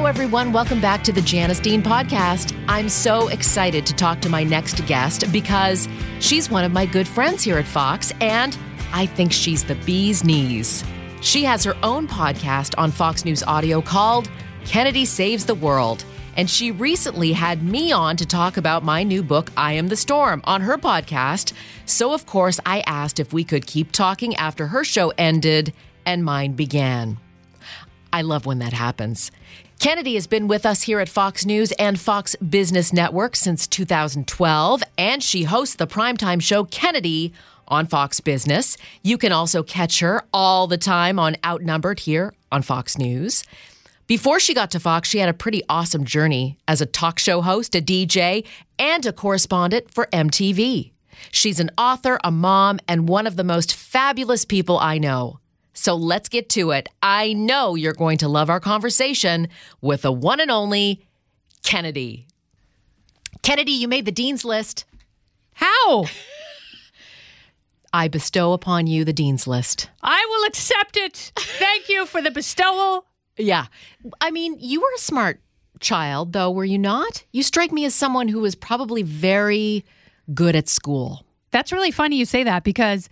[0.00, 0.50] Hello, everyone.
[0.50, 2.58] Welcome back to the Janice Dean podcast.
[2.68, 5.90] I'm so excited to talk to my next guest because
[6.20, 8.56] she's one of my good friends here at Fox, and
[8.94, 10.84] I think she's the bee's knees.
[11.20, 14.30] She has her own podcast on Fox News Audio called
[14.64, 16.02] Kennedy Saves the World.
[16.34, 19.96] And she recently had me on to talk about my new book, I Am the
[19.96, 21.52] Storm, on her podcast.
[21.84, 25.74] So, of course, I asked if we could keep talking after her show ended
[26.06, 27.18] and mine began.
[28.14, 29.30] I love when that happens.
[29.80, 34.82] Kennedy has been with us here at Fox News and Fox Business Network since 2012,
[34.98, 37.32] and she hosts the primetime show Kennedy
[37.66, 38.76] on Fox Business.
[39.02, 43.42] You can also catch her all the time on Outnumbered here on Fox News.
[44.06, 47.40] Before she got to Fox, she had a pretty awesome journey as a talk show
[47.40, 48.44] host, a DJ,
[48.78, 50.90] and a correspondent for MTV.
[51.30, 55.40] She's an author, a mom, and one of the most fabulous people I know.
[55.72, 56.88] So let's get to it.
[57.02, 59.48] I know you're going to love our conversation
[59.80, 61.06] with the one and only
[61.62, 62.26] Kennedy.
[63.42, 64.84] Kennedy, you made the Dean's List.
[65.54, 66.06] How?
[67.92, 69.90] I bestow upon you the Dean's List.
[70.02, 71.32] I will accept it.
[71.36, 73.06] Thank you for the bestowal.
[73.36, 73.66] Yeah.
[74.20, 75.40] I mean, you were a smart
[75.80, 77.24] child, though, were you not?
[77.32, 79.84] You strike me as someone who was probably very
[80.34, 81.24] good at school.
[81.50, 83.08] That's really funny you say that because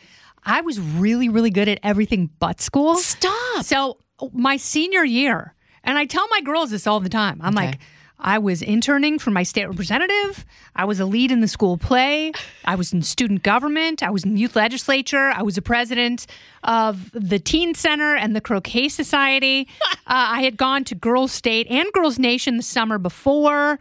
[0.48, 2.96] I was really, really good at everything but school.
[2.96, 3.64] Stop.
[3.64, 3.98] So,
[4.32, 5.54] my senior year,
[5.84, 7.66] and I tell my girls this all the time I'm Okay.
[7.66, 7.78] like,
[8.19, 10.44] I was interning for my state representative.
[10.75, 12.32] I was a lead in the school play.
[12.64, 14.03] I was in student government.
[14.03, 15.31] I was in youth legislature.
[15.37, 16.26] I was a president
[16.64, 19.69] of the teen center and the croquet society.
[19.92, 23.78] uh, I had gone to Girls State and Girls Nation the summer before,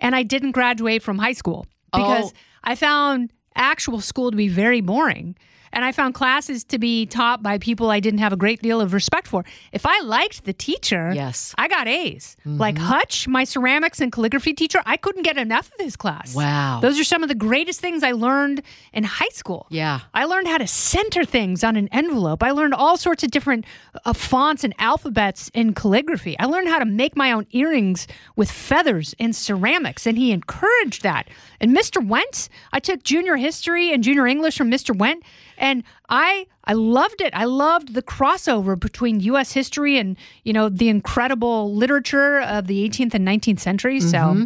[0.00, 2.36] and I didn't graduate from high school because Oh.
[2.64, 5.36] I found actual school to be very boring.
[5.76, 8.80] And I found classes to be taught by people I didn't have a great deal
[8.80, 9.44] of respect for.
[9.72, 11.54] If I liked the teacher, Yes.
[11.58, 12.34] I got A's.
[12.46, 16.34] Like Hutch, my ceramics and calligraphy teacher, I couldn't get enough of his class.
[16.34, 16.80] Wow.
[16.80, 18.62] Those are some of the greatest things I learned
[18.94, 19.66] in high school.
[19.68, 20.00] Yeah.
[20.14, 22.42] I learned how to center things on an envelope.
[22.42, 23.66] I learned all sorts of different
[24.06, 26.38] uh, fonts and alphabets in calligraphy.
[26.38, 31.02] I learned how to make my own earrings with feathers and ceramics, and he encouraged
[31.02, 31.28] that.
[31.60, 32.02] And Mr.
[32.06, 34.96] Went, I took junior history and junior English from Mr.
[34.96, 35.22] Went,
[35.58, 37.32] and I I loved it.
[37.34, 39.52] I loved the crossover between U.S.
[39.52, 44.10] history and you know the incredible literature of the 18th and 19th centuries.
[44.10, 44.18] So.
[44.18, 44.44] Mm-hmm.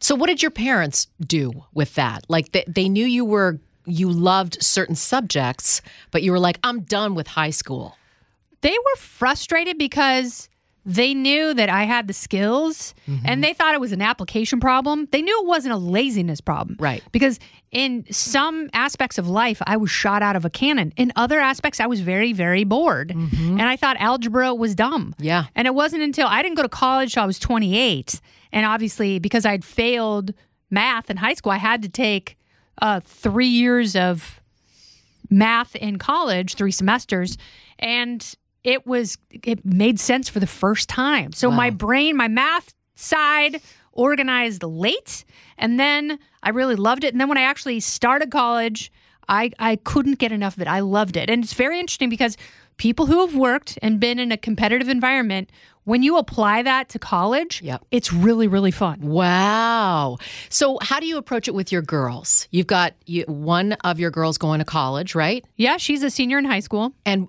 [0.00, 2.24] So, what did your parents do with that?
[2.28, 6.80] Like, they, they knew you were, you loved certain subjects, but you were like, I'm
[6.80, 7.96] done with high school.
[8.62, 10.49] they were frustrated because
[10.86, 15.08] they knew that I had the skills and they thought it was an application problem.
[15.10, 16.76] They knew it wasn't a laziness problem.
[16.78, 17.02] Right.
[17.12, 17.38] Because
[17.70, 20.92] in some aspects of life, I was shot out of a cannon.
[20.96, 23.10] In other aspects, I was very, very bored.
[23.10, 25.14] And I thought algebra was dumb.
[25.18, 25.44] Yeah.
[25.54, 28.20] And it wasn't until I didn't go to college till I was 28.
[28.52, 30.32] And obviously, because I'd failed
[30.70, 32.36] math in high school, I had to take
[32.80, 34.40] uh, three years of
[35.28, 37.36] math in college, three semesters,
[37.78, 38.34] and
[38.64, 41.32] it was it made sense for the first time.
[41.32, 43.60] So my brain, my math side
[43.92, 45.24] organized late,
[45.58, 47.12] and then I really loved it.
[47.12, 48.92] And then when I actually started college,
[49.28, 50.68] I I couldn't get enough of it.
[50.68, 51.30] I loved it.
[51.30, 52.36] And it's very interesting because
[52.76, 55.50] people who have worked and been in a competitive environment,
[55.84, 57.84] when you apply that to college, Yep.
[57.90, 59.00] it's really really fun.
[59.00, 60.18] Wow.
[60.48, 62.48] So, how do you approach it with your girls?
[62.50, 65.44] You've got you, one of your girls going to college, right?
[65.56, 66.92] Yeah, she's a senior in high school.
[67.04, 67.28] And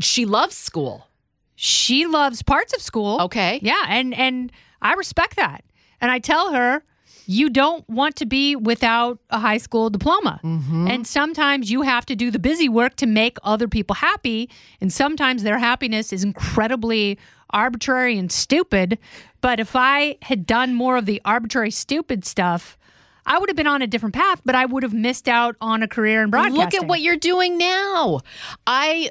[0.00, 1.08] she loves school.
[1.56, 3.20] She loves parts of school.
[3.22, 3.58] Okay.
[3.62, 5.64] Yeah, and and I respect that.
[6.00, 6.82] And I tell her
[7.26, 10.40] you don't want to be without a high school diploma.
[10.42, 10.88] Mm-hmm.
[10.88, 14.50] And sometimes you have to do the busy work to make other people happy,
[14.80, 17.18] and sometimes their happiness is incredibly
[17.50, 18.98] arbitrary and stupid.
[19.40, 22.78] But if I had done more of the arbitrary stupid stuff,
[23.26, 25.82] I would have been on a different path, but I would have missed out on
[25.82, 26.60] a career in broadcasting.
[26.60, 28.20] Look at what you're doing now.
[28.66, 29.10] I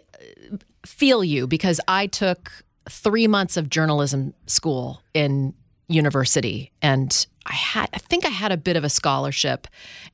[0.52, 2.52] uh, feel you because I took
[2.90, 5.54] three months of journalism school in
[5.88, 9.68] university and I had I think I had a bit of a scholarship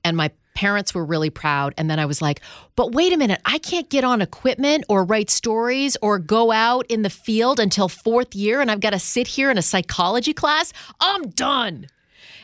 [0.03, 1.75] and my parents were really proud.
[1.77, 2.41] And then I was like,
[2.75, 6.87] but wait a minute, I can't get on equipment or write stories or go out
[6.89, 10.33] in the field until fourth year and I've got to sit here in a psychology
[10.33, 10.73] class.
[10.99, 11.85] I'm done.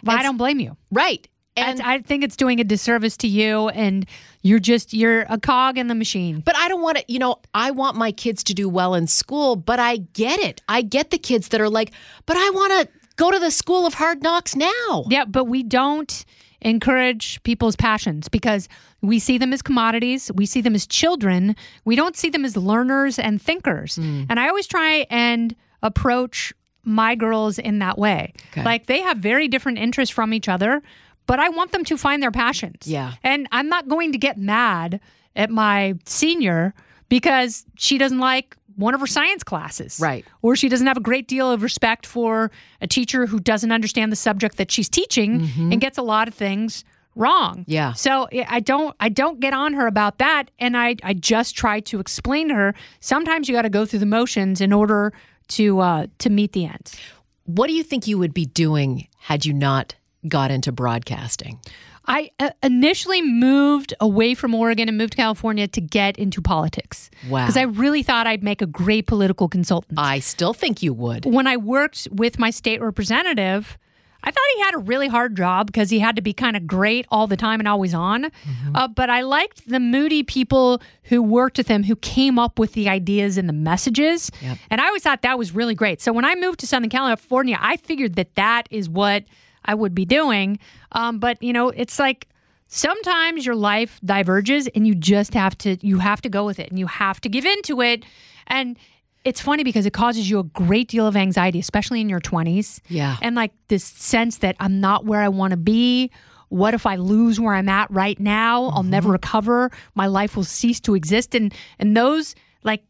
[0.03, 0.77] Well, I don't blame you.
[0.91, 1.27] Right.
[1.55, 4.05] And And I think it's doing a disservice to you, and
[4.41, 6.41] you're just you're a cog in the machine.
[6.41, 9.07] But I don't want to, you know, I want my kids to do well in
[9.07, 10.61] school, but I get it.
[10.67, 11.91] I get the kids that are like,
[12.25, 15.05] but I want to go to the school of hard knocks now.
[15.09, 16.25] Yeah, but we don't
[16.61, 18.69] encourage people's passions because
[19.01, 20.31] we see them as commodities.
[20.33, 21.55] We see them as children.
[21.85, 23.97] We don't see them as learners and thinkers.
[23.97, 24.27] Mm.
[24.29, 26.53] And I always try and approach
[26.85, 28.33] my girls in that way.
[28.51, 28.63] Okay.
[28.63, 30.81] Like they have very different interests from each other,
[31.25, 32.85] but I want them to find their passions.
[32.85, 33.13] Yeah.
[33.23, 34.99] And I'm not going to get mad
[35.35, 36.73] at my senior
[37.09, 39.99] because she doesn't like one of her science classes.
[40.01, 40.25] Right.
[40.41, 44.11] Or she doesn't have a great deal of respect for a teacher who doesn't understand
[44.11, 46.83] the subject that she's teaching and gets a lot of things
[47.15, 47.59] wrong.
[47.59, 47.71] Mm-hmm.
[47.71, 47.93] Yeah.
[47.93, 51.79] So I don't I don't get on her about that and I I just try
[51.81, 55.13] to explain to her sometimes you got to go through the motions in order
[55.49, 56.97] to uh to meet the ends.
[57.45, 59.95] What do you think you would be doing had you not
[60.27, 61.59] got into broadcasting?
[62.05, 67.09] I uh, initially moved away from Oregon and moved to California to get into politics.
[67.29, 67.45] Wow.
[67.45, 69.97] Because I really thought I'd make a great political consultant.
[69.97, 71.25] I still think you would.
[71.25, 73.77] when I worked with my state representative,
[74.25, 76.65] I thought he had a really hard job because he had to be kind of
[76.65, 78.31] great all the time and always on.
[78.73, 82.71] Uh, but I liked the moody people who worked with him who came up with
[82.71, 84.31] the ideas and the messages.
[84.41, 84.57] Yep.
[84.69, 86.01] And I always thought that was really great.
[86.01, 89.25] So when I moved to Southern California, I figured that that is what
[89.65, 90.59] I would be doing.
[90.91, 92.27] Um, but, you know, it's like,
[92.67, 96.69] sometimes your life diverges and you just have to you have to go with it
[96.69, 98.03] and you have to give into it.
[98.47, 98.77] And
[99.23, 102.81] it's funny because it causes you a great deal of anxiety especially in your 20s
[102.89, 103.15] Yeah.
[103.21, 106.09] and like this sense that i'm not where i want to be.
[106.49, 108.65] What if i lose where i'm at right now?
[108.73, 109.69] I'll never recover.
[109.95, 111.35] My life will cease to exist.
[111.35, 112.33] And and those
[112.63, 112.83] like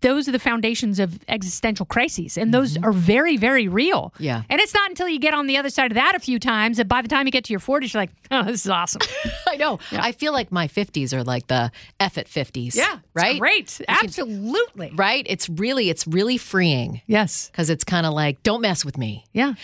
[0.00, 4.42] those are the foundations of existential crises and those are very very real Yeah.
[4.48, 6.76] and it's not until you get on the other side of that a few times
[6.76, 9.00] that by the time you get to your 40s you're like oh this is awesome
[9.48, 9.78] I know.
[9.92, 11.70] I feel like my 50s are like the
[12.00, 12.74] F at 50s.
[12.74, 13.38] Yeah, it's Right?
[13.38, 14.90] great, absolutely.
[14.94, 15.24] Right?
[15.28, 17.50] It's really it's really freeing Yes.
[17.54, 19.24] cuz it's kind of like don't mess with me.
[19.32, 19.54] Yeah.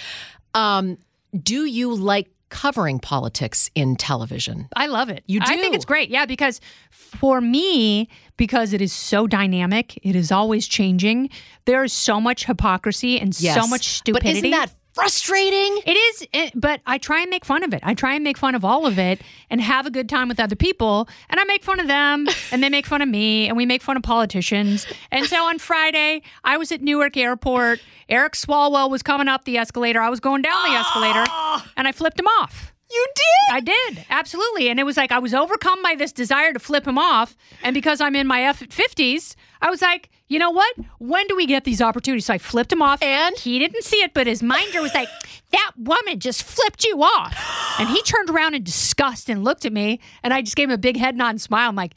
[0.55, 0.99] Um
[1.43, 4.69] do you like covering politics in television?
[4.76, 5.25] I love it.
[5.26, 5.46] You do?
[5.49, 6.10] I think it's great.
[6.10, 6.60] Yeah, because
[6.90, 11.31] for me, because it is so dynamic, it is always changing.
[11.64, 14.28] There is so much hypocrisy and so much stupidity.
[14.28, 15.81] But isn't that frustrating?
[15.87, 17.81] It is, it, but I try and make fun of it.
[17.83, 20.39] I try and make fun of all of it and have a good time with
[20.39, 21.09] other people.
[21.31, 23.83] And I make fun of them and they make fun of me and we make
[23.83, 24.87] fun of politicians.
[25.11, 27.81] And so on Friday, I was at Newark Airport.
[28.09, 30.00] Eric Swalwell was coming up the escalator.
[30.00, 31.71] I was going down the escalator ah!
[31.77, 32.72] and I flipped him off.
[32.93, 33.55] You did.
[33.55, 34.69] I did, absolutely.
[34.69, 37.35] And it was like I was overcome by this desire to flip him off.
[37.62, 40.75] And because I'm in my F 50s, I was like, you know what?
[40.99, 42.27] When do we get these opportunities?
[42.27, 43.03] So I flipped him off.
[43.03, 43.37] And?
[43.39, 45.09] he didn't see it, but his minder was like,
[45.53, 47.37] that woman just flipped you off.
[47.79, 50.00] And he turned around in disgust and looked at me.
[50.23, 51.69] And I just gave him a big head nod and smile.
[51.69, 51.93] I'm like,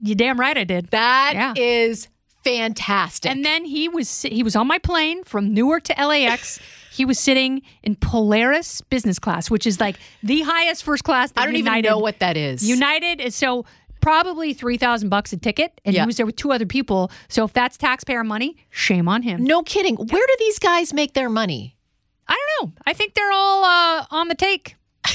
[0.00, 0.88] you damn right I did.
[0.90, 2.08] That is
[2.44, 2.52] Yeah.
[2.52, 3.30] fantastic.
[3.30, 6.58] And then he was he was on my plane from Newark to LAX.
[6.96, 11.30] He was sitting in Polaris business class, which is like the highest first class.
[11.32, 12.66] That I don't United, even know what that is.
[12.68, 13.64] United is so
[14.00, 16.02] probably three thousand bucks a ticket, and Yeah.
[16.02, 17.10] he was there with two other people.
[17.28, 19.42] So if that's taxpayer money, shame on him.
[19.44, 19.96] no kidding.
[19.96, 21.76] Where do these guys make their money?
[22.28, 22.72] I don't know.
[22.86, 24.74] I think they're all uh, on the take.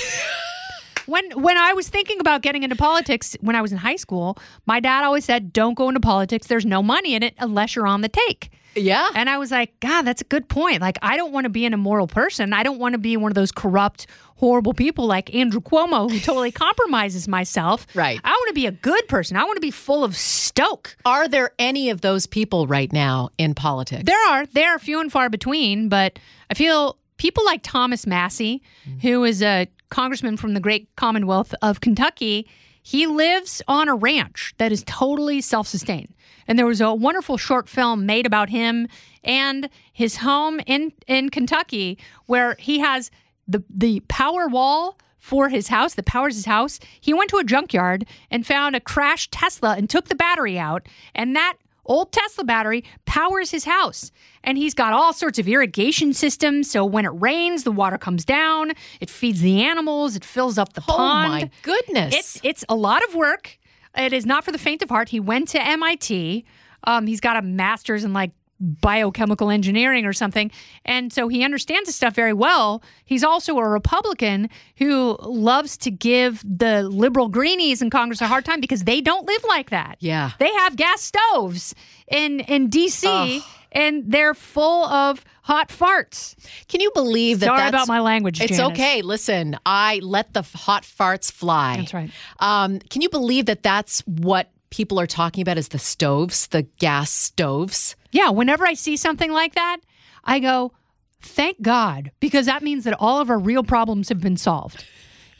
[1.07, 4.37] when when I was thinking about getting into politics when I was in high school,
[4.65, 6.47] my dad always said, "Don't go into politics.
[6.47, 9.09] There's no money in it unless you're on the take." Yeah.
[9.15, 10.81] And I was like, God, that's a good point.
[10.81, 12.53] Like, I don't want to be an immoral person.
[12.53, 16.19] I don't want to be one of those corrupt, horrible people like Andrew Cuomo who
[16.21, 17.85] totally compromises myself.
[17.93, 18.19] Right.
[18.23, 19.37] I want to be a good person.
[19.37, 20.95] I want to be full of stoke.
[21.05, 24.03] Are there any of those people right now in politics?
[24.05, 26.17] There are, there are few and far between, but
[26.49, 28.99] I feel people like Thomas Massie, mm-hmm.
[28.99, 32.47] who is a congressman from the great Commonwealth of Kentucky,
[32.83, 36.13] he lives on a ranch that is totally self sustained.
[36.47, 38.87] And there was a wonderful short film made about him
[39.23, 43.11] and his home in, in Kentucky where he has
[43.47, 46.79] the, the power wall for his house that powers his house.
[46.99, 50.87] He went to a junkyard and found a crashed Tesla and took the battery out.
[51.13, 54.11] And that old Tesla battery powers his house.
[54.43, 56.69] And he's got all sorts of irrigation systems.
[56.71, 60.73] So when it rains, the water comes down, it feeds the animals, it fills up
[60.73, 61.27] the oh pond.
[61.27, 62.15] Oh my goodness.
[62.15, 63.59] It's it's a lot of work.
[63.97, 65.09] It is not for the faint of heart.
[65.09, 66.45] He went to MIT.
[66.83, 68.31] Um, he's got a master's in like
[68.61, 70.51] biochemical engineering or something.
[70.85, 72.83] And so he understands the stuff very well.
[73.05, 78.45] He's also a Republican who loves to give the liberal greenies in Congress a hard
[78.45, 79.97] time because they don't live like that.
[79.99, 80.31] Yeah.
[80.39, 81.73] They have gas stoves
[82.07, 86.35] in in DC and they're full of hot farts.
[86.67, 87.47] Can you believe that?
[87.47, 88.71] Sorry that's, about my language, It's Janice.
[88.71, 89.01] okay.
[89.01, 91.77] Listen, I let the hot farts fly.
[91.77, 92.11] That's right.
[92.39, 93.63] Um, can you believe that?
[93.63, 97.95] That's what people are talking about is the stoves, the gas stoves.
[98.11, 99.77] Yeah, whenever I see something like that,
[100.23, 100.73] I go,
[101.21, 104.85] thank God, because that means that all of our real problems have been solved.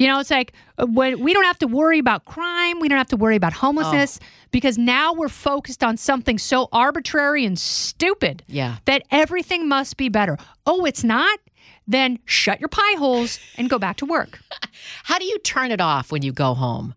[0.01, 2.97] You know, it's like uh, when we don't have to worry about crime, we don't
[2.97, 8.41] have to worry about homelessness because now we're focused on something so arbitrary and stupid
[8.47, 8.77] Yeah.
[8.85, 10.39] that everything must be better.
[10.65, 11.37] Oh, it's not?
[11.85, 14.39] Then shut your pie holes and go back to work.
[15.03, 16.95] How do you turn it off when you go home?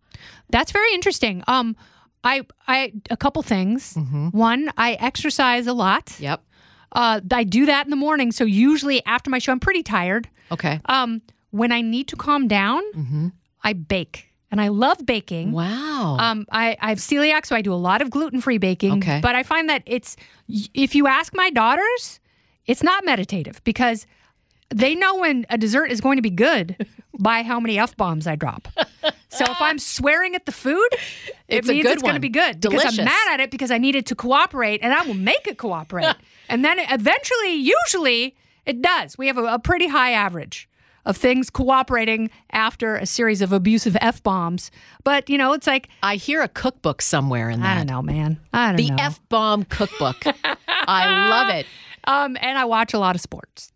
[0.49, 1.43] That's very interesting.
[1.47, 1.77] Um,
[2.23, 3.99] I, I, a couple things.
[4.31, 6.17] One, I exercise a lot.
[6.19, 6.43] Yep.
[6.93, 8.33] Uh, I do that in the morning.
[8.33, 10.27] So usually after my show, I'm pretty tired.
[10.51, 10.81] Okay.
[10.87, 11.21] Um,
[11.55, 12.83] when I need to calm down,
[13.63, 15.53] I bake, and I love baking.
[15.53, 16.17] Wow.
[16.19, 18.95] Um, I, I have celiac, so I do a lot of gluten free baking.
[18.95, 19.21] Okay.
[19.23, 20.17] But I find that it's
[20.49, 22.19] if you ask my daughters,
[22.67, 24.05] it's not meditative because
[24.75, 26.89] they know when a dessert is going to be good
[27.21, 28.67] by how many f bombs I drop.
[29.29, 30.89] So if I'm swearing at the food,
[31.47, 32.83] it It's means it's going to be good Delicious.
[32.83, 35.47] because I'm mad at it because I need it to cooperate, and I will make
[35.47, 36.17] it cooperate.
[36.49, 38.35] and then eventually, usually,
[38.67, 39.17] it does.
[39.17, 40.69] We have a, a pretty high average
[41.07, 44.71] of things cooperating after a series of abusive f bombs.
[45.05, 47.75] But you know, it's like I hear a cookbook somewhere in that.
[47.75, 48.41] I don't know, man.
[48.53, 48.97] I don't The know.
[48.97, 50.23] The f bomb cookbook.
[50.69, 51.67] I love it.
[52.05, 53.73] um, and I watch a lot of sports.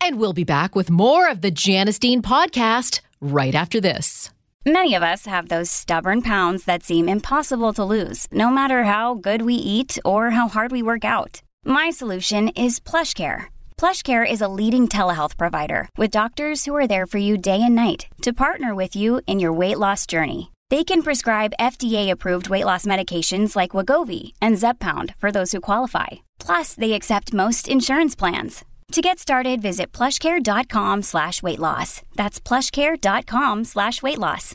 [0.00, 4.30] And we'll be back with more of the Janice Dean podcast right after this.
[4.64, 9.14] Many of us have those stubborn pounds that seem impossible to lose, no matter how
[9.14, 11.40] good we eat or how hard we work out.
[11.64, 13.46] My solution is PlushCare.
[13.78, 17.74] PlushCare is a leading telehealth provider with doctors who are there for you day and
[17.74, 20.50] night to partner with you in your weight loss journey.
[20.70, 26.06] They can prescribe FDA-approved weight loss medications like Wegovy and Zepbound for those who qualify.
[26.40, 28.64] Plus, they accept most insurance plans.
[28.92, 32.02] To get started, visit plushcare.com slash weight loss.
[32.14, 34.54] That's plushcare.com slash weight loss.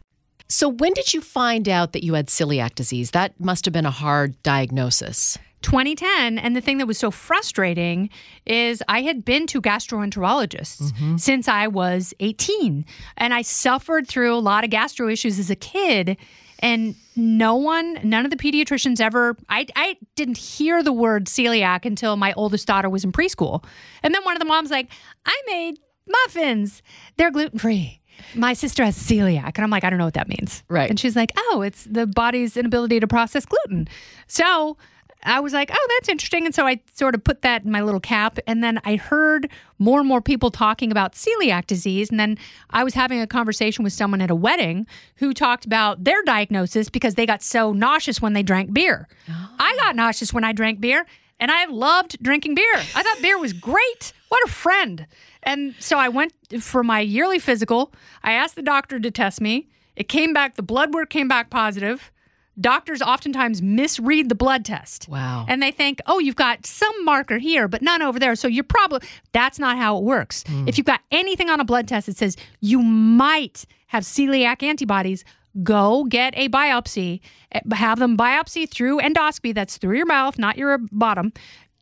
[0.50, 3.12] So, when did you find out that you had celiac disease?
[3.12, 5.38] That must have been a hard diagnosis.
[5.62, 8.10] 2010 and the thing that was so frustrating
[8.46, 11.18] is i had been to gastroenterologists mm-hmm.
[11.18, 12.86] since i was 18
[13.18, 16.18] and i suffered through a lot of gastro issues as a kid
[16.62, 21.86] and no one none of the pediatricians ever I, I didn't hear the word celiac
[21.86, 23.64] until my oldest daughter was in preschool.
[24.04, 24.90] And then one of the moms like
[25.26, 26.82] i made muffins.
[27.18, 28.00] They're gluten-free.
[28.36, 29.54] My sister has celiac.
[29.56, 30.64] And i'm like i don't know what that means.
[30.70, 30.90] Right.
[30.90, 33.88] and she's like oh it's the body's inability to process gluten.
[34.28, 34.78] So
[35.24, 36.46] I was like, oh, that's interesting.
[36.46, 38.40] And so I sort of put that in my little cap.
[38.48, 39.50] And then I heard
[39.80, 42.10] more and more people talking about celiac disease.
[42.10, 42.38] And then
[42.72, 46.90] I was having a conversation with someone at a wedding who talked about their diagnosis
[46.90, 49.08] because they got so nauseous when they drank beer.
[49.30, 49.56] Ah.
[49.60, 51.06] I got nauseous when I drank beer.
[51.40, 52.76] And I loved drinking beer.
[52.76, 54.14] I thought beer was great.
[54.30, 55.08] What a friend.
[55.42, 57.92] And so I went for my yearly physical.
[58.24, 59.68] I asked the doctor to test me.
[59.96, 62.12] It came back, the blood work came back positive.
[62.60, 65.08] Doctors oftentimes misread the blood test.
[65.08, 65.46] Wow.
[65.48, 68.36] And they think, oh, you've got some marker here, but none over there.
[68.36, 70.44] So you're probably, that's not how it works.
[70.68, 75.24] If you've got anything on a blood test that says you might have celiac antibodies,
[75.64, 77.22] go get a biopsy.
[77.54, 81.34] Eh, Have them biopsy through endoscopy, that's through your mouth, not your bottom,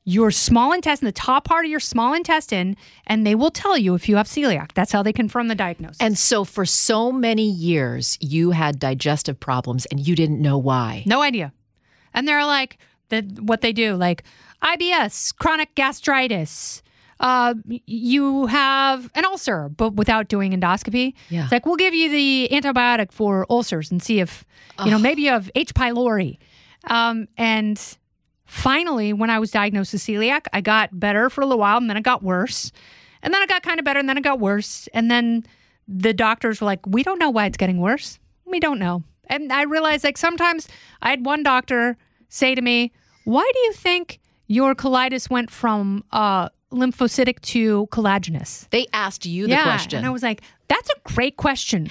[0.05, 2.75] your small intestine, the top part of your small intestine,
[3.05, 4.71] and they will tell you if you have celiac.
[4.73, 5.97] That's how they confirm the diagnosis.
[5.99, 11.03] And so, for so many years, you had digestive problems and you didn't know why.
[11.05, 11.53] No idea.
[12.13, 12.77] And they're like,
[13.09, 14.23] the, what they do, like
[14.63, 16.81] IBS, chronic gastritis.
[17.19, 17.53] Uh,
[17.85, 21.13] you have an ulcer, but without doing endoscopy.
[21.27, 21.43] Yeah.
[21.43, 24.45] It's like, we'll give you the antibiotic for ulcers and see if,
[24.85, 25.73] you know, maybe you have H.
[25.73, 26.37] pylori.
[26.85, 27.97] Um, and
[28.49, 31.89] finally, when I was diagnosed with celiac, I got better for a little while and
[31.89, 32.71] then it got worse.
[33.21, 34.89] And then it got kind of better and then it got worse.
[34.93, 35.45] And then
[35.87, 38.19] the doctors were like, we don't know why it's getting worse.
[38.45, 39.03] We don't know.
[39.27, 40.67] And I realized like sometimes
[41.01, 41.97] I had one doctor
[42.29, 42.91] say to me,
[43.25, 48.67] why do you think your colitis went from uh, lymphocytic to collagenous?
[48.71, 49.63] They asked you the yeah.
[49.63, 49.97] question.
[49.97, 51.89] And I was like, that's a great question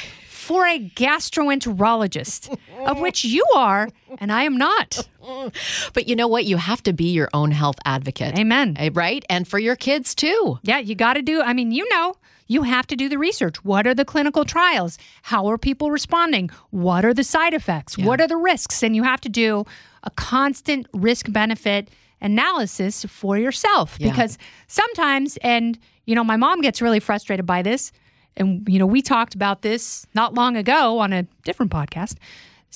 [0.49, 2.59] for a gastroenterologist,
[2.89, 5.09] of which you are, and I am not.
[5.95, 6.45] but you know what?
[6.47, 8.39] You have to be your own health advocate.
[8.39, 8.77] Amen.
[8.79, 9.25] Eh, Right?
[9.31, 10.59] And for your kids too.
[10.63, 12.15] Yeah, you got to do, I mean, you know,
[12.47, 13.63] you have to do the research.
[13.65, 14.99] What are the clinical trials?
[15.23, 16.51] How are people responding?
[16.71, 17.99] What are the side effects?
[17.99, 18.83] What are the risks?
[18.83, 19.65] And you have to do
[20.03, 21.91] a constant risk benefit
[22.23, 24.11] analysis for yourself Yeah.
[24.11, 27.93] because sometimes, and you know, my mom gets really frustrated by this.
[28.37, 32.15] And, you know, we talked about this not long ago on a different podcast.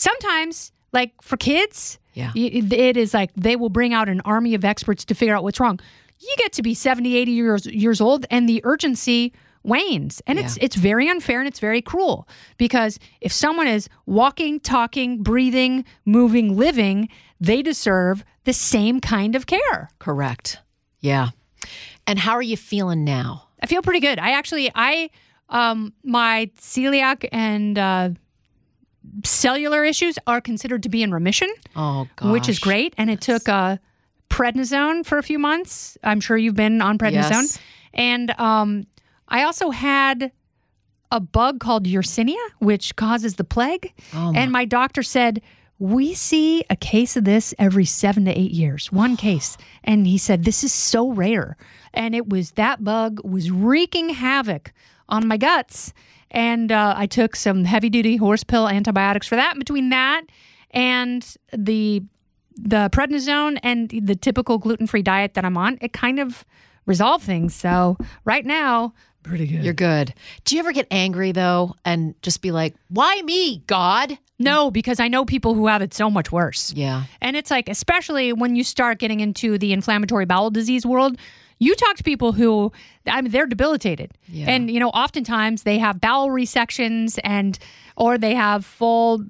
[0.02, 2.32] Sometimes, like for kids, Yeah.
[2.34, 5.42] it it is like they will bring out an army of experts to figure out
[5.44, 5.78] what's wrong.
[6.18, 9.32] You get to be 70, 80 years, years old, and the urgency
[9.64, 10.20] wanes.
[10.26, 12.26] And it's it's very unfair and it's very cruel
[12.58, 17.08] because if someone is walking, talking, breathing, moving, living,
[17.40, 19.88] they deserve the same kind of care.
[20.00, 20.58] Correct.
[21.00, 21.28] Yeah.
[22.06, 23.48] And how are you feeling now?
[23.62, 24.18] I feel pretty good.
[24.18, 25.10] I actually, I,
[25.48, 28.10] um, my celiac and uh,
[29.24, 32.94] cellular issues are considered to be in remission, Oh, which is great.
[32.98, 33.76] And it took uh,
[34.30, 35.98] prednisone for a few months.
[36.02, 37.42] I'm sure you've been on prednisone.
[37.42, 37.58] Yes.
[37.94, 38.86] And um,
[39.28, 40.32] I also had
[41.10, 43.92] a bug called Yersinia, which causes the plague.
[44.14, 45.42] Oh, my- and my doctor said,
[45.78, 49.58] we see a case of this every seven to eight years, one case.
[49.84, 51.56] And he said, this is so rare.
[51.92, 54.72] And it was that bug was wreaking havoc
[55.08, 55.92] on my guts.
[56.32, 59.52] And uh, I took some heavy duty horse pill antibiotics for that.
[59.52, 60.22] And between that
[60.72, 61.24] and
[61.56, 62.02] the
[62.54, 66.44] the prednisone and the typical gluten free diet that I'm on, it kind of
[66.84, 67.54] resolved things.
[67.54, 69.64] So right now, pretty good.
[69.64, 70.12] You're good.
[70.44, 74.18] Do you ever get angry though and just be like, why me, God?
[74.42, 76.72] no, because I know people who have it so much worse.
[76.74, 77.04] Yeah.
[77.20, 81.16] And it's like, especially when you start getting into the inflammatory bowel disease world,
[81.62, 82.72] you talk to people who,
[83.06, 84.12] I mean, they're debilitated.
[84.26, 84.50] Yeah.
[84.50, 87.58] And, you know, oftentimes they have bowel resections and,
[87.96, 89.24] or they have full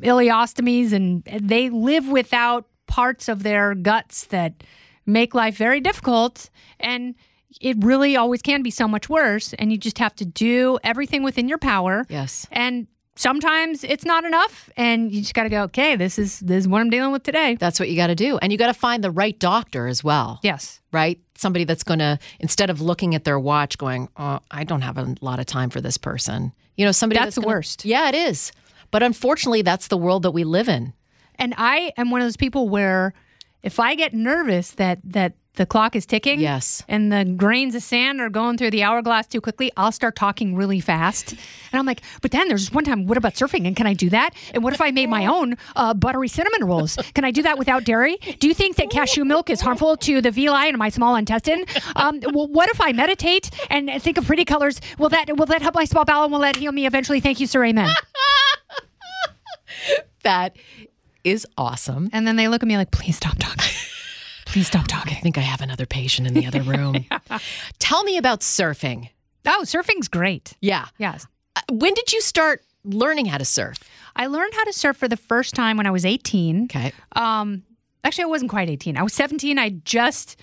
[0.00, 4.62] ileostomies and they live without parts of their guts that
[5.06, 6.48] make life very difficult.
[6.78, 7.14] And
[7.60, 9.52] it really always can be so much worse.
[9.54, 12.06] And you just have to do everything within your power.
[12.08, 12.46] Yes.
[12.50, 12.86] And
[13.16, 14.70] sometimes it's not enough.
[14.76, 17.22] And you just got to go, okay, this is, this is what I'm dealing with
[17.22, 17.56] today.
[17.58, 18.38] That's what you got to do.
[18.38, 20.40] And you got to find the right doctor as well.
[20.42, 20.80] Yes.
[20.92, 21.20] Right?
[21.36, 24.98] Somebody that's going to, instead of looking at their watch going, oh, I don't have
[24.98, 26.52] a lot of time for this person.
[26.76, 27.84] You know, somebody That's the gonna- worst.
[27.84, 28.52] Yeah, it is.
[28.90, 30.92] But unfortunately, that's the world that we live in.
[31.36, 33.12] And I am one of those people where
[33.62, 36.82] if I get nervous that that the clock is ticking, Yes.
[36.88, 40.54] and the grains of sand are going through the hourglass too quickly, I'll start talking
[40.54, 41.32] really fast.
[41.32, 43.66] And I'm like, but then there's one time, what about surfing?
[43.66, 44.30] And can I do that?
[44.54, 46.96] And what if I made my own uh, buttery cinnamon rolls?
[47.14, 48.16] Can I do that without dairy?
[48.38, 51.64] Do you think that cashew milk is harmful to the villi in my small intestine?
[51.96, 54.80] Um, well, what if I meditate and think of pretty colors?
[54.98, 56.24] Will that will that help my small bowel?
[56.24, 57.20] and Will that heal me eventually?
[57.20, 57.64] Thank you, sir.
[57.64, 57.90] Amen.
[60.22, 60.56] That
[61.24, 62.10] is awesome.
[62.12, 63.72] And then they look at me like, please stop talking.
[64.52, 65.16] Please stop talking.
[65.16, 67.06] I think I have another patient in the other room.
[67.78, 69.08] Tell me about surfing.
[69.46, 70.54] Oh, surfing's great.
[70.60, 70.86] Yeah.
[70.98, 71.26] Yes.
[71.56, 73.78] Uh, When did you start learning how to surf?
[74.16, 76.64] I learned how to surf for the first time when I was 18.
[76.64, 76.92] Okay.
[77.12, 77.62] Um,
[78.02, 78.96] actually, I wasn't quite 18.
[78.96, 79.58] I was 17.
[79.58, 80.36] I just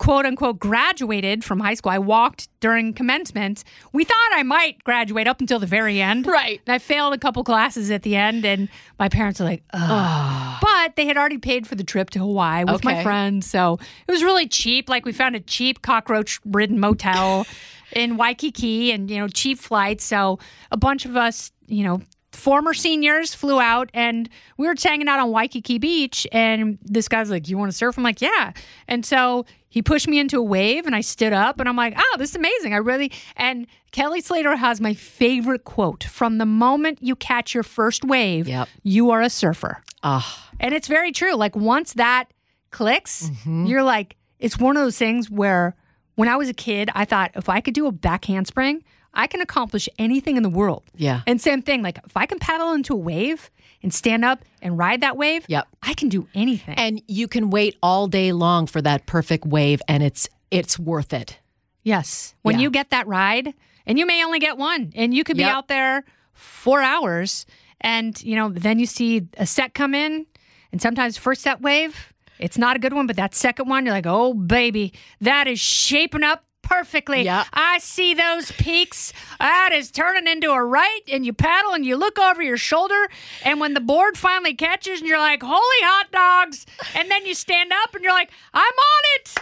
[0.00, 1.92] quote unquote graduated from high school.
[1.92, 3.62] I walked during commencement.
[3.92, 6.26] We thought I might graduate up until the very end.
[6.26, 6.60] Right.
[6.66, 10.58] And I failed a couple classes at the end, and my parents were like, Ugh.
[10.62, 13.48] But they had already paid for the trip to Hawaii with my friends.
[13.48, 14.88] So it was really cheap.
[14.88, 17.46] Like we found a cheap cockroach ridden motel
[17.92, 20.02] in Waikiki and, you know, cheap flights.
[20.04, 20.38] So
[20.70, 22.00] a bunch of us, you know,
[22.32, 26.26] former seniors flew out and we were hanging out on Waikiki Beach.
[26.32, 27.98] And this guy's like, You want to surf?
[27.98, 28.52] I'm like, Yeah.
[28.88, 31.94] And so he pushed me into a wave and I stood up and I'm like,
[31.96, 32.74] Oh, this is amazing.
[32.74, 33.10] I really.
[33.36, 38.46] And Kelly Slater has my favorite quote from the moment you catch your first wave,
[38.48, 38.68] Yep.
[38.82, 39.82] you are a surfer.
[40.02, 41.34] Ah, And it's very true.
[41.34, 42.26] Like once that
[42.70, 43.66] clicks, Mm-hmm.
[43.66, 45.74] you're like, it's one of those things where
[46.16, 48.82] when I was a kid, I thought if I could do a back handspring,
[49.14, 50.84] I can accomplish anything in the world.
[50.96, 51.22] Yeah.
[51.26, 53.50] And same thing, like if I can paddle into a wave
[53.82, 55.66] and stand up and ride that wave, Yep.
[55.82, 56.74] I can do anything.
[56.76, 61.12] and you can wait all day long for that perfect wave, and it's it's worth
[61.12, 61.38] it.
[61.82, 62.34] yes.
[62.42, 62.62] When Yeah.
[62.62, 63.54] you get that ride,
[63.86, 65.54] and you may only get one, and you could be Yep.
[65.56, 67.46] out there four hours,
[67.80, 70.26] and you know, then you see a set come in,
[70.72, 73.94] and sometimes first set wave, it's not a good one, but that second one, you're
[73.94, 77.22] like, oh baby, that is shaping up perfectly.
[77.22, 77.46] Yep.
[77.52, 79.12] I see those peaks.
[79.38, 83.08] That is turning into a right, and you paddle and you look over your shoulder,
[83.44, 87.34] and when the board finally catches, and you're like, holy hot dogs, and then you
[87.34, 89.34] stand up and you're like, I'm on it.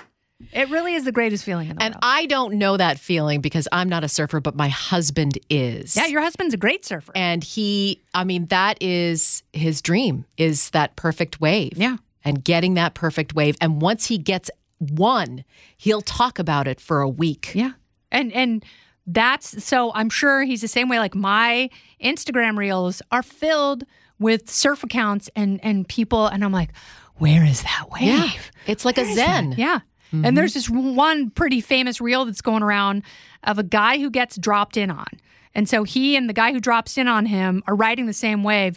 [0.53, 2.01] It really is the greatest feeling in the And world.
[2.03, 5.97] I don't know that feeling because I'm not a surfer, but my husband is.
[5.97, 7.13] yeah, your husband's a great surfer.
[7.17, 11.73] and he, I mean, that is his dream is that perfect wave.
[11.77, 11.97] Yeah.
[12.25, 13.57] And getting that perfect wave.
[13.61, 15.45] And once he gets one,
[15.77, 17.53] he'll talk about it for a week.
[17.55, 17.73] Yeah.
[18.11, 18.65] And and
[19.07, 21.71] that's so I'm sure he's the same way like my
[22.03, 23.85] Instagram reels are filled
[24.19, 26.71] with surf accounts and and people and I'm like
[27.17, 28.03] where is that wave?
[28.03, 28.31] Yeah.
[28.67, 29.43] It's like a Where that?
[29.43, 29.55] zen.
[29.57, 29.81] Yeah.
[30.13, 30.25] Mm-hmm.
[30.25, 33.03] And there's this one pretty famous reel that's going around
[33.45, 35.07] of a guy who gets dropped in on.
[35.55, 38.45] And so he and the guy who drops in on him are riding the same
[38.45, 38.77] wave.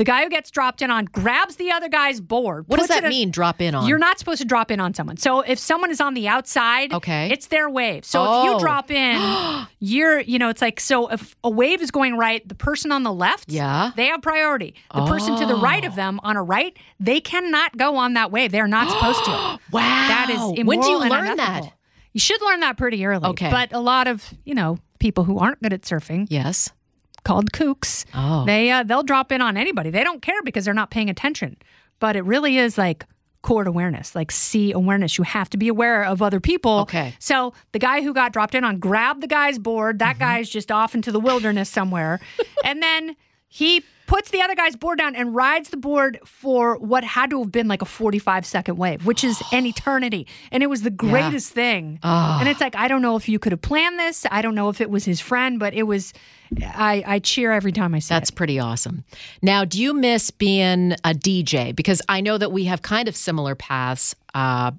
[0.00, 2.64] The guy who gets dropped in on grabs the other guy's board.
[2.68, 3.86] What does that mean, drop in on?
[3.86, 5.18] You're not supposed to drop in on someone.
[5.18, 7.28] So if someone is on the outside, Okay.
[7.30, 8.06] it's their wave.
[8.06, 8.52] So if Oh.
[8.54, 12.48] you drop in, you're, you know, it's like so if a wave is going right,
[12.48, 13.90] the person on the left, Yeah.
[13.94, 14.74] they have priority.
[14.94, 15.60] The person to the oh.
[15.60, 18.52] right of them on a right, they cannot go on that wave.
[18.52, 19.30] They're not supposed to.
[19.70, 19.80] Wow.
[20.08, 21.74] That is immoral When do you learn that?
[22.14, 23.28] You should learn that pretty early.
[23.28, 23.50] Okay.
[23.50, 26.70] But a lot of, you know, people who aren't good at surfing, Yes.
[27.24, 28.44] Called kooks, Oh.
[28.46, 29.90] they uh, they'll drop in on anybody.
[29.90, 31.56] They don't care because they're not paying attention.
[31.98, 33.04] But it really is like
[33.42, 35.16] chord awareness, like sea awareness.
[35.18, 36.80] You have to be aware of other people.
[36.80, 37.14] Okay.
[37.18, 39.98] So the guy who got dropped in on grabbed the guy's board.
[39.98, 40.20] That Mm-hmm.
[40.20, 42.20] guy's just off into the wilderness somewhere.
[42.64, 43.16] and then
[43.48, 47.38] he puts the other guy's board down and rides the board for what had to
[47.38, 50.26] have been like a 45 second wave, which is an eternity.
[50.50, 52.00] And it was the greatest thing.
[52.02, 54.26] And it's like, I don't know if you could have planned this.
[54.28, 56.12] I don't know if it was his friend, but it was,
[56.60, 58.16] I, I cheer every time I see it.
[58.16, 58.34] That's it.
[58.34, 59.04] pretty awesome.
[59.42, 61.74] Now, do you miss being a DJ?
[61.76, 64.16] Because I know that we have kind of similar paths.
[64.34, 64.72] Uh,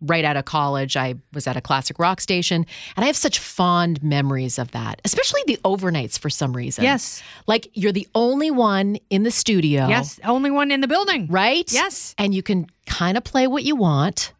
[0.00, 2.64] right out of college, I was at a classic rock station,
[2.96, 6.84] and I have such fond memories of that, especially the overnights for some reason.
[6.84, 7.22] Yes.
[7.46, 9.88] Like you're the only one in the studio.
[9.88, 10.18] Yes.
[10.24, 11.26] Only one in the building.
[11.28, 11.70] Right?
[11.72, 12.14] Yes.
[12.18, 14.32] And you can kind of play what you want.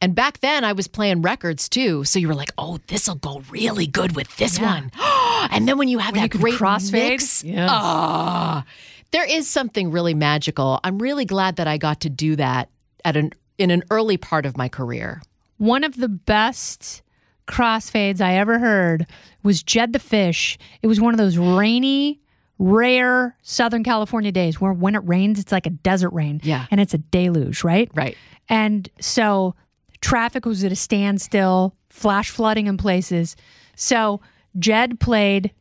[0.00, 2.04] And back then, I was playing records too.
[2.04, 4.66] So you were like, oh, this will go really good with this Yeah.
[4.74, 4.90] one.
[5.50, 6.92] and then when you have When that you great crossfade.
[6.92, 7.68] mix, Yes.
[7.72, 8.64] ah,
[9.12, 10.80] there is something really magical.
[10.82, 12.68] I'm really glad that I got to do that
[13.04, 15.22] at an in an early part of my career.
[15.58, 17.02] One of the best
[17.46, 19.06] crossfades I ever heard
[19.42, 20.58] was Jed the Fish.
[20.82, 22.20] It was one of those rainy,
[22.58, 26.40] rare Southern California days where when it rains, it's like a desert rain.
[26.42, 26.66] Yeah.
[26.70, 27.90] And it's a deluge, right?
[27.94, 28.16] Right.
[28.48, 29.54] And so
[30.00, 33.36] traffic was at a standstill, flash flooding in places.
[33.76, 34.20] So
[34.58, 35.52] Jed played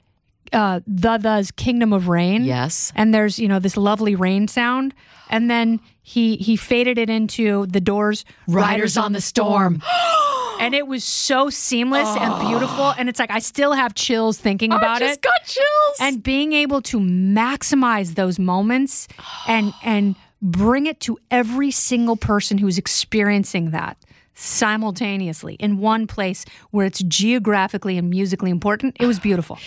[0.53, 2.45] uh, The The's Kingdom of Rain.
[2.45, 2.93] Yes.
[2.95, 4.93] And there's, you know, this lovely rain sound.
[5.29, 9.81] And then he he faded it into the doors Riders on the Storm.
[10.59, 12.93] and it was so seamless and beautiful.
[12.97, 15.05] And it's like I still have chills thinking about it.
[15.05, 15.23] I just it.
[15.23, 15.97] got chills.
[15.99, 19.07] and being able to maximize those moments
[19.47, 23.97] and and bring it to every single person who's experiencing that
[24.35, 28.97] simultaneously in one place where it's geographically and musically important.
[28.99, 29.57] It was beautiful.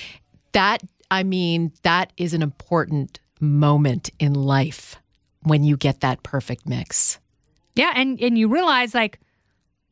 [0.57, 4.97] That I mean, that is an important moment in life
[5.43, 7.19] when you get that perfect mix.
[7.77, 9.21] Yeah, and and you realize like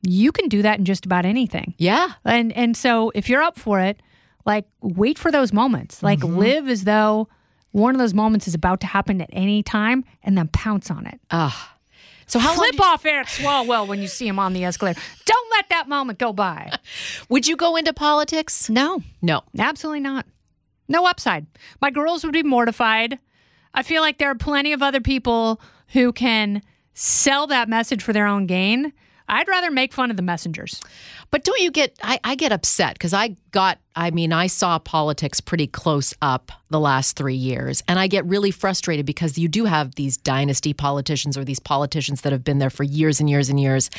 [0.02, 1.74] you can do that in just about anything.
[1.78, 2.12] Yeah.
[2.24, 4.00] And and so if you're up for it,
[4.44, 6.02] like wait for those moments.
[6.02, 6.36] Like Mm-hmm.
[6.38, 7.28] live as though
[7.72, 11.06] one of those moments is about to happen at any time and then pounce on
[11.06, 11.20] it.
[11.30, 11.70] Ah.
[12.26, 15.00] So how long Flip did- off Eric Swalwell when you see him on the escalator.
[15.26, 16.72] Don't let that moment go by.
[17.28, 18.70] would you go into politics?
[18.70, 19.42] No, No.
[19.58, 20.24] absolutely not.
[20.88, 21.46] No upside.
[21.80, 23.18] My girls would be mortified.
[23.72, 28.12] I feel like there are plenty of other people who can sell that message for
[28.12, 28.92] their own gain.
[29.28, 30.80] I'd rather make fun of the messengers.
[31.30, 34.78] But don't you get I, I get upset because I got I mean, I saw
[34.78, 37.82] politics pretty close up the last three years.
[37.86, 42.22] And I get really frustrated because you do have these dynasty politicians or these politicians
[42.22, 43.90] that have been there for years and years and years.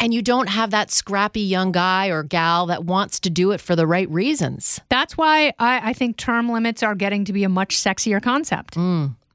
[0.00, 3.60] And you don't have that scrappy young guy or gal that wants to do it
[3.60, 4.80] for the right reasons.
[4.88, 8.76] That's why I, I think term limits are getting to be a much sexier concept.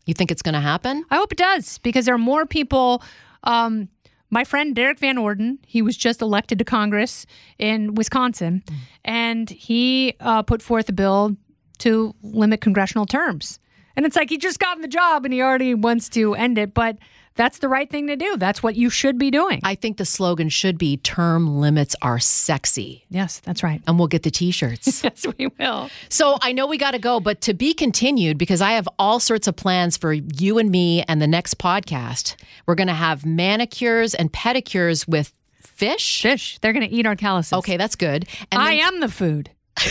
[0.06, 1.06] You think it's gonna happen?
[1.10, 3.02] I hope it does because there are more people.
[3.44, 3.88] Um,
[4.32, 7.26] my friend Derrick Van Orden, he was just elected to Congress
[7.60, 8.64] in Wisconsin,
[9.06, 11.36] and he uh, put forth a bill
[11.80, 13.60] to limit congressional terms.
[13.96, 16.58] And it's like he just got in the job and he already wants to end
[16.58, 16.98] it, but
[17.36, 18.36] that's the right thing to do.
[18.38, 19.62] That's what you should be doing.
[19.64, 23.06] I think the slogan should be term limits are sexy.
[23.10, 23.82] yes, that's right.
[23.88, 25.04] And we'll get the t-shirts.
[25.12, 25.90] Yes, we will.
[26.10, 29.20] So I know we got to go, but to be continued because I have all
[29.20, 32.36] sorts of plans for you and me and the next podcast.
[32.66, 36.22] We're going to have manicures and pedicures with fish.
[36.22, 37.54] Fish, they're going to eat our calluses.
[37.54, 38.28] Okay, that's good.
[38.52, 39.50] And I then- am the food.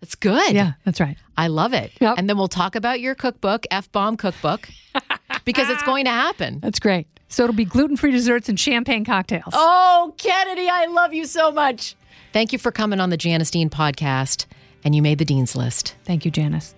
[0.00, 0.52] That's good.
[0.52, 1.16] Yeah, that's right.
[1.34, 1.90] I love it.
[1.98, 2.16] Yep.
[2.18, 4.68] And then we'll talk about your cookbook, F bomb cookbook,
[5.44, 6.60] because it's going to happen.
[6.60, 7.06] That's great.
[7.28, 9.52] So it'll be gluten free desserts and champagne cocktails.
[9.52, 11.96] Oh, Kennedy, I love you so much.
[12.32, 14.46] Thank you for coming on the Janice Dean podcast,
[14.84, 15.94] and you made the Dean's List.
[16.04, 16.74] Thank you, Janice.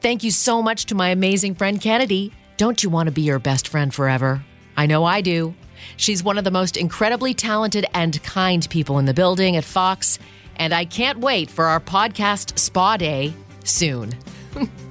[0.00, 2.32] Thank you so much to my amazing friend Kennedy.
[2.56, 4.42] Don't you want to be your best friend forever?
[4.76, 5.54] I know I do.
[5.96, 10.18] She's one of the most incredibly talented and kind people in the building at Fox,
[10.56, 13.32] and I can't wait for our podcast spa day
[13.64, 14.12] soon.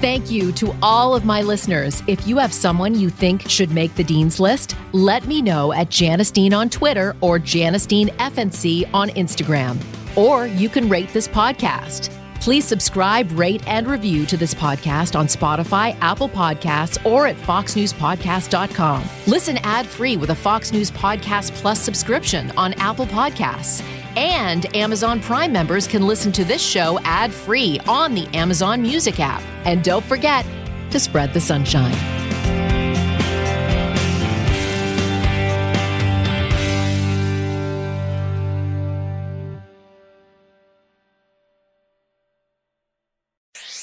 [0.00, 2.02] Thank you to all of my listeners.
[2.06, 5.90] If you have someone you think should make the Dean's List, let me know at
[5.90, 9.76] Janice Dean on Twitter or Janice Dean FNC on Instagram.
[10.16, 12.10] Or you can rate this podcast.
[12.40, 19.04] Please subscribe, rate, and review to this podcast on Spotify, Apple Podcasts, or at foxnewspodcast.com.
[19.26, 23.82] Listen ad free with a Fox News Podcast Plus subscription on Apple Podcasts.
[24.16, 29.20] And Amazon Prime members can listen to this show ad free on the Amazon Music
[29.20, 29.42] app.
[29.64, 30.44] And don't forget
[30.90, 32.19] to spread the sunshine.